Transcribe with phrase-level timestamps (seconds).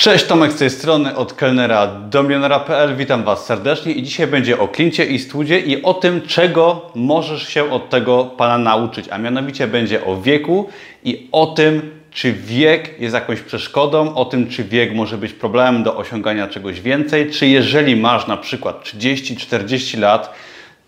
[0.00, 2.96] Cześć, Tomek z tej strony, od kelnera do milionera.pl.
[2.96, 7.48] Witam Was serdecznie i dzisiaj będzie o Clincie i Studzie i o tym, czego możesz
[7.48, 10.68] się od tego Pana nauczyć, a mianowicie będzie o wieku
[11.04, 15.82] i o tym, czy wiek jest jakąś przeszkodą, o tym, czy wiek może być problemem
[15.82, 20.34] do osiągania czegoś więcej, czy jeżeli masz na przykład 30-40 lat,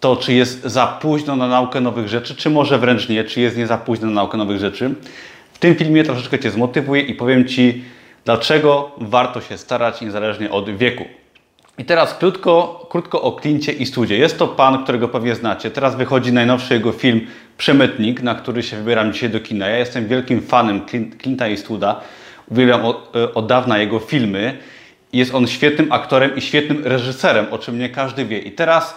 [0.00, 3.56] to czy jest za późno na naukę nowych rzeczy, czy może wręcz nie, czy jest
[3.56, 4.94] nie za późno na naukę nowych rzeczy.
[5.52, 7.84] W tym filmie troszeczkę Cię zmotywuję i powiem Ci,
[8.24, 11.04] dlaczego warto się starać niezależnie od wieku.
[11.78, 14.18] I teraz krótko, krótko o Klincie i Studzie.
[14.18, 15.70] Jest to pan, którego pewnie znacie.
[15.70, 17.26] Teraz wychodzi najnowszy jego film
[17.58, 19.68] Przemytnik, na który się wybieram dzisiaj do kina.
[19.68, 20.86] Ja jestem wielkim fanem
[21.22, 22.00] Clint, i Studa.
[22.50, 24.58] Uwielbiam od, e, od dawna jego filmy.
[25.12, 28.38] Jest on świetnym aktorem i świetnym reżyserem, o czym nie każdy wie.
[28.38, 28.96] I teraz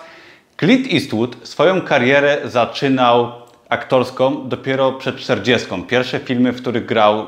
[0.59, 3.31] Clint Eastwood swoją karierę zaczynał
[3.73, 5.67] aktorską dopiero przed 40.
[5.87, 7.25] Pierwsze filmy, w których grał,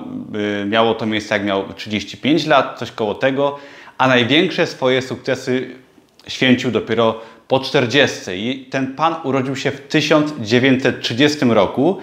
[0.61, 3.59] y, miało to miejsce jak miał 35 lat, coś koło tego,
[3.97, 5.75] a największe swoje sukcesy
[6.27, 8.19] święcił dopiero po 40.
[8.31, 11.97] I ten pan urodził się w 1930 roku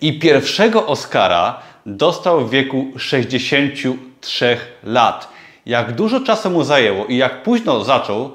[0.00, 5.28] i pierwszego Oscara dostał w wieku 63 lat.
[5.66, 8.30] Jak dużo czasu mu zajęło i jak późno zaczął,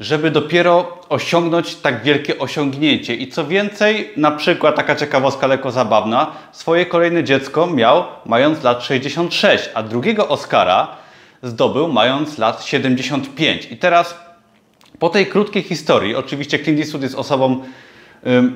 [0.00, 3.14] żeby dopiero osiągnąć tak wielkie osiągnięcie.
[3.14, 8.84] I co więcej, na przykład taka ciekawostka lekko zabawna, swoje kolejne dziecko miał mając lat
[8.84, 10.88] 66, a drugiego Oscara
[11.42, 13.68] zdobył mając lat 75.
[13.70, 14.18] I teraz
[14.98, 17.62] po tej krótkiej historii, oczywiście Clint Eastwood jest osobą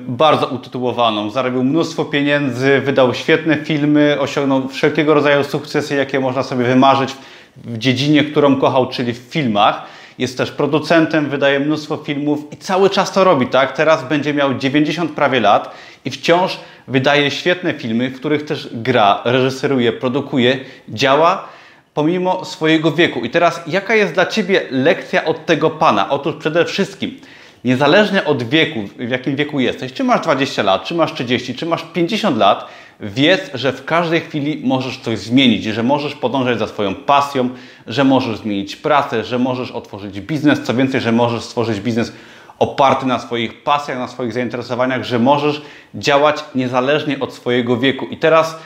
[0.07, 6.65] bardzo utytułowaną, zarobił mnóstwo pieniędzy, wydał świetne filmy, osiągnął wszelkiego rodzaju sukcesy, jakie można sobie
[6.65, 7.15] wymarzyć
[7.57, 9.85] w dziedzinie, którą kochał, czyli w filmach.
[10.17, 13.71] Jest też producentem, wydaje mnóstwo filmów i cały czas to robi, tak?
[13.77, 19.21] Teraz będzie miał 90 prawie lat i wciąż wydaje świetne filmy, w których też gra,
[19.25, 21.47] reżyseruje, produkuje, działa
[21.93, 23.19] pomimo swojego wieku.
[23.19, 26.09] I teraz jaka jest dla Ciebie lekcja od tego Pana?
[26.09, 27.19] Otóż przede wszystkim
[27.65, 31.65] niezależnie od wieku, w jakim wieku jesteś, czy masz 20 lat, czy masz 30, czy
[31.65, 32.67] masz 50 lat,
[32.99, 37.49] wiedz, że w każdej chwili możesz coś zmienić, że możesz podążać za swoją pasją,
[37.87, 42.11] że możesz zmienić pracę, że możesz otworzyć biznes, co więcej, że możesz stworzyć biznes
[42.59, 45.61] oparty na swoich pasjach, na swoich zainteresowaniach, że możesz
[45.95, 48.05] działać niezależnie od swojego wieku.
[48.05, 48.59] I teraz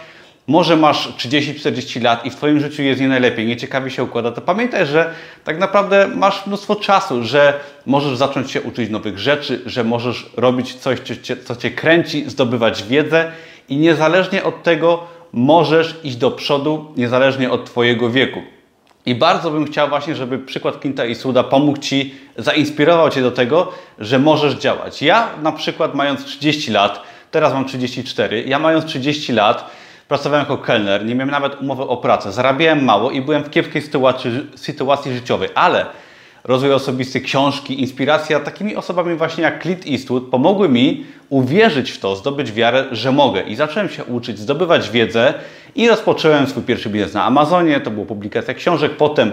[0.49, 4.41] może masz 30-40 lat i w Twoim życiu jest nie najlepiej, nieciekawie się układa, to
[4.41, 7.53] pamiętaj, że tak naprawdę masz mnóstwo czasu, że
[7.85, 10.99] możesz zacząć się uczyć nowych rzeczy, że możesz robić coś,
[11.45, 13.31] co Cię kręci, zdobywać wiedzę
[13.69, 18.41] i niezależnie od tego możesz iść do przodu, niezależnie od Twojego wieku.
[19.05, 23.31] I bardzo bym chciał właśnie, żeby przykład Clint'a i Suda pomógł Ci, zainspirował Cię do
[23.31, 25.01] tego, że możesz działać.
[25.01, 30.57] Ja na przykład mając 30 lat, teraz mam 34, ja mając 30 lat, Pracowałem jako
[30.57, 35.13] kelner, nie miałem nawet umowy o pracę, zarabiałem mało i byłem w kiepskiej sytuacji, sytuacji
[35.13, 35.85] życiowej, ale
[36.43, 42.15] rozwój osobisty, książki, inspiracja takimi osobami właśnie jak Clint Eastwood pomogły mi uwierzyć w to,
[42.15, 43.41] zdobyć wiarę, że mogę.
[43.41, 45.33] I zacząłem się uczyć, zdobywać wiedzę
[45.75, 49.31] i rozpocząłem swój pierwszy biznes na Amazonie, to była publikacja książek, potem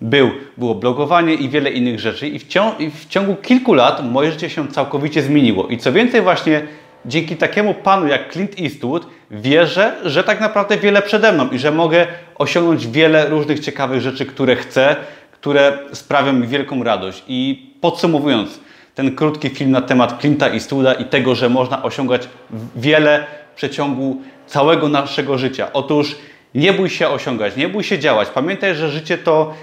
[0.00, 4.10] był, było blogowanie i wiele innych rzeczy i w, ciągu, i w ciągu kilku lat
[4.12, 5.66] moje życie się całkowicie zmieniło.
[5.66, 6.62] I co więcej właśnie
[7.06, 11.70] dzięki takiemu panu jak Clint Eastwood wierzę, że tak naprawdę wiele przede mną i że
[11.70, 14.96] mogę osiągnąć wiele różnych ciekawych rzeczy, które chcę,
[15.32, 17.22] które sprawią mi wielką radość.
[17.28, 18.60] I podsumowując
[18.94, 22.28] ten krótki film na temat Clint'a Eastwooda i tego, że można osiągać
[22.76, 25.72] wiele w przeciągu całego naszego życia.
[25.72, 26.16] Otóż
[26.54, 28.28] nie bój się osiągać, nie bój się działać.
[28.28, 29.54] Pamiętaj, że życie to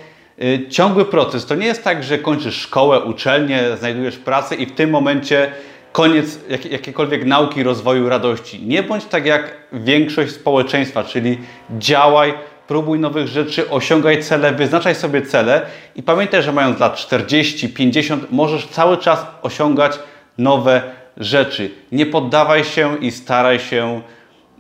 [0.44, 1.46] y, ciągły proces.
[1.46, 5.52] To nie jest tak, że kończysz szkołę, uczelnię, znajdujesz pracę i w tym momencie
[5.94, 8.62] koniec jak, jakiejkolwiek nauki, rozwoju, radości.
[8.66, 11.38] Nie bądź tak jak większość społeczeństwa, czyli
[11.78, 12.34] działaj,
[12.68, 15.66] próbuj nowych rzeczy, osiągaj cele, wyznaczaj sobie cele
[15.96, 20.00] i pamiętaj, że mając lat 40, 50 możesz cały czas osiągać
[20.38, 20.82] nowe
[21.18, 21.72] rzeczy.
[21.92, 24.02] Nie poddawaj się i staraj się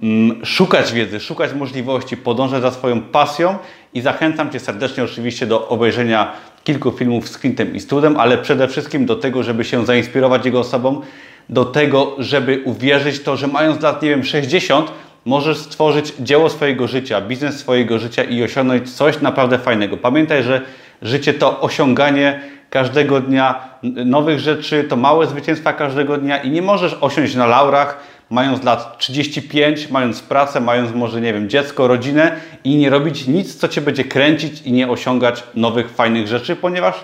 [0.04, 3.58] mm, szukać wiedzy, szukać możliwości, podążać za swoją pasją
[3.94, 6.31] i zachęcam Cię serdecznie oczywiście do obejrzenia
[6.63, 10.60] kilku filmów z Clintem i Studem, ale przede wszystkim do tego, żeby się zainspirować jego
[10.60, 11.02] osobą,
[11.50, 14.92] do tego, żeby uwierzyć to, że mając lat, nie wiem, 60,
[15.25, 19.98] możesz stworzyć dzieło swojego życia, biznes swojego życia i osiągnąć coś naprawdę fajnego.
[19.98, 20.62] Pamiętaj, że
[21.01, 26.98] życie to osiąganie każdego dnia nowych rzeczy, to małe zwycięstwa każdego dnia i nie możesz
[27.01, 27.98] osiąść na laurach,
[28.30, 33.56] mając lat 35, mając pracę, mając może, nie wiem, dziecko, rodzinę i nie robić nic,
[33.56, 36.95] co Cię będzie kręcić i nie osiągać nowych, fajnych rzeczy, ponieważ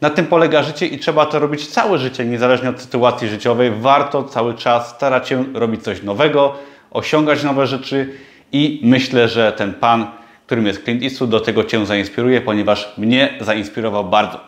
[0.00, 3.70] na tym polega życie i trzeba to robić całe życie, niezależnie od sytuacji życiowej.
[3.70, 6.54] Warto cały czas starać się robić coś nowego,
[6.90, 8.14] osiągać nowe rzeczy
[8.52, 10.06] i myślę, że ten pan
[10.48, 14.40] którym jest Clint Eastwood, do tego Cię zainspiruje, ponieważ mnie zainspirował bardzo.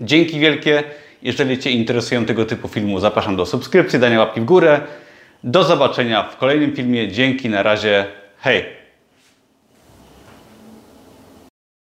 [0.00, 0.84] Dzięki wielkie.
[1.22, 4.80] Jeżeli Cię interesują tego typu filmu, zapraszam do subskrypcji, dania łapki w górę.
[5.44, 7.08] Do zobaczenia w kolejnym filmie.
[7.08, 8.06] Dzięki, na razie.
[8.38, 8.77] Hej!